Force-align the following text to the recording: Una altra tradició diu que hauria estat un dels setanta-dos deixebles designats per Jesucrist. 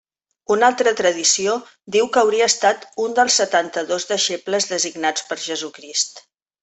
Una 0.53 0.65
altra 0.71 0.93
tradició 1.01 1.51
diu 1.95 2.09
que 2.15 2.21
hauria 2.21 2.47
estat 2.53 2.87
un 3.05 3.13
dels 3.19 3.37
setanta-dos 3.43 4.09
deixebles 4.13 4.67
designats 4.73 5.29
per 5.29 5.39
Jesucrist. 5.45 6.21